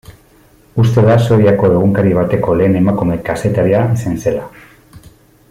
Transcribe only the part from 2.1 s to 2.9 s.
bateko lehen